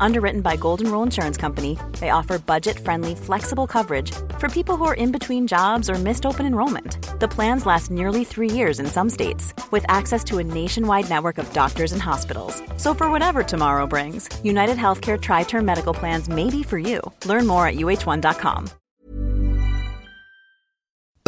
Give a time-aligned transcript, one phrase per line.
[0.00, 4.84] Underwritten by Golden Rule Insurance Company, they offer budget friendly, flexible coverage for people who
[4.84, 6.98] are in between jobs or missed open enrollment.
[7.20, 11.38] The plans last nearly three years in some states, with access to a nationwide network
[11.38, 12.62] of doctors and hospitals.
[12.76, 17.00] So, for whatever tomorrow brings, United Healthcare Tri Term Medical Plans may be for you.
[17.24, 18.66] Learn more at uh1.com.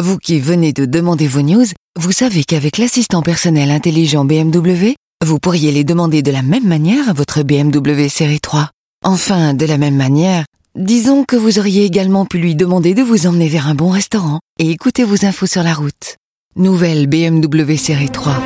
[0.00, 4.94] Vous qui venez de demander vos news, vous savez qu'avec l'assistant personnel intelligent BMW,
[5.26, 8.70] vous pourriez les demander de la même manière à votre BMW série 3.
[9.04, 10.44] Enfin, de la même manière,
[10.76, 14.38] disons que vous auriez également pu lui demander de vous emmener vers un bon restaurant
[14.60, 16.16] et écouter vos infos sur la route.
[16.54, 18.40] Nouvelle BMW série 3.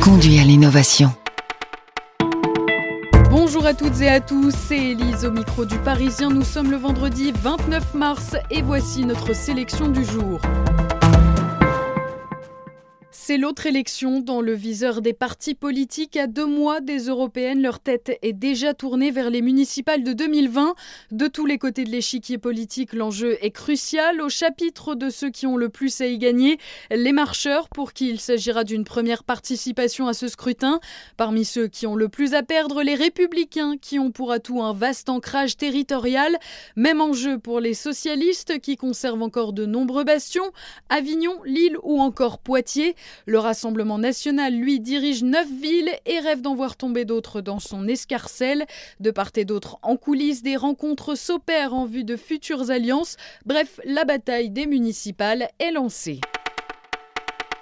[0.00, 1.12] Conduit à l'innovation.
[3.30, 6.30] Bonjour à toutes et à tous, c'est Elise au micro du Parisien.
[6.30, 10.40] Nous sommes le vendredi 29 mars et voici notre sélection du jour.
[13.26, 16.18] C'est l'autre élection dans le viseur des partis politiques.
[16.18, 20.74] À deux mois des européennes, leur tête est déjà tournée vers les municipales de 2020.
[21.10, 24.20] De tous les côtés de l'échiquier politique, l'enjeu est crucial.
[24.20, 26.58] Au chapitre de ceux qui ont le plus à y gagner,
[26.90, 30.78] les marcheurs, pour qui il s'agira d'une première participation à ce scrutin.
[31.16, 34.74] Parmi ceux qui ont le plus à perdre, les républicains, qui ont pour atout un
[34.74, 36.36] vaste ancrage territorial.
[36.76, 40.52] Même enjeu pour les socialistes, qui conservent encore de nombreux bastions.
[40.90, 42.94] Avignon, Lille ou encore Poitiers.
[43.26, 47.88] Le Rassemblement national, lui, dirige neuf villes et rêve d'en voir tomber d'autres dans son
[47.88, 48.64] escarcelle.
[49.00, 53.16] De part et d'autre, en coulisses, des rencontres s'opèrent en vue de futures alliances.
[53.46, 56.20] Bref, la bataille des municipales est lancée.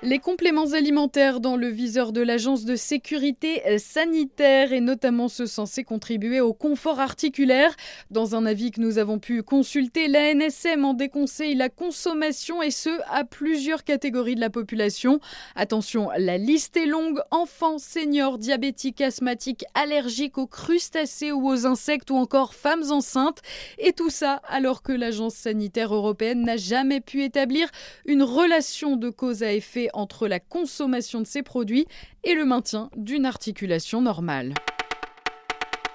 [0.05, 5.85] Les compléments alimentaires dans le viseur de l'Agence de sécurité sanitaire et notamment ceux censés
[5.85, 7.77] contribuer au confort articulaire.
[8.11, 12.73] Dans un avis que nous avons pu consulter, la NSM en déconseille la consommation et
[12.73, 15.21] ce à plusieurs catégories de la population.
[15.55, 22.11] Attention, la liste est longue enfants, seniors, diabétiques, asthmatiques, allergiques aux crustacés ou aux insectes
[22.11, 23.41] ou encore femmes enceintes.
[23.79, 27.69] Et tout ça alors que l'Agence sanitaire européenne n'a jamais pu établir
[28.05, 31.87] une relation de cause à effet entre la consommation de ces produits
[32.25, 34.55] et le maintien d'une articulation normale.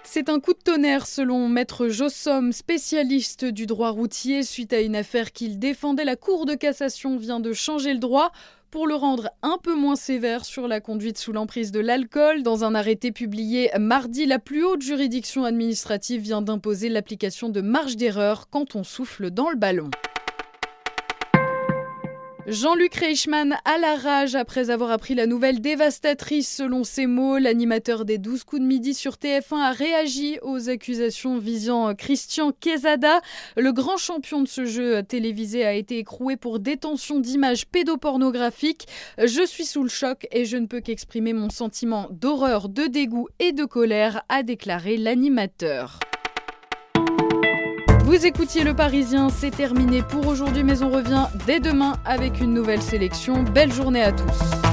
[0.09, 4.95] C'est un coup de tonnerre selon Maître Jossom, spécialiste du droit routier, suite à une
[4.95, 6.05] affaire qu'il défendait.
[6.05, 8.31] La Cour de cassation vient de changer le droit
[8.71, 12.41] pour le rendre un peu moins sévère sur la conduite sous l'emprise de l'alcool.
[12.41, 17.97] Dans un arrêté publié mardi, la plus haute juridiction administrative vient d'imposer l'application de marge
[17.97, 19.89] d'erreur quand on souffle dans le ballon.
[22.47, 27.39] Jean-Luc Reichmann à la rage après avoir appris la nouvelle dévastatrice selon ses mots.
[27.39, 33.19] L'animateur des 12 coups de midi sur TF1 a réagi aux accusations visant Christian Quesada.
[33.57, 38.87] Le grand champion de ce jeu télévisé a été écroué pour détention d'images pédopornographiques.
[39.17, 43.27] Je suis sous le choc et je ne peux qu'exprimer mon sentiment d'horreur, de dégoût
[43.39, 45.99] et de colère, a déclaré l'animateur.
[48.07, 52.53] Vous écoutiez Le Parisien, c'est terminé pour aujourd'hui, mais on revient dès demain avec une
[52.53, 53.43] nouvelle sélection.
[53.43, 54.66] Belle journée à tous.